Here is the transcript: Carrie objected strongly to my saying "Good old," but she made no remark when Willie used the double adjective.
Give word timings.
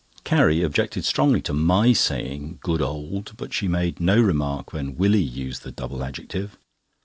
Carrie 0.23 0.63
objected 0.63 1.05
strongly 1.05 1.41
to 1.43 1.53
my 1.53 1.93
saying 1.93 2.57
"Good 2.63 2.81
old," 2.81 3.37
but 3.37 3.53
she 3.53 3.67
made 3.67 3.99
no 3.99 4.19
remark 4.19 4.73
when 4.73 4.97
Willie 4.97 5.21
used 5.21 5.61
the 5.61 5.71
double 5.71 6.03
adjective. 6.03 6.57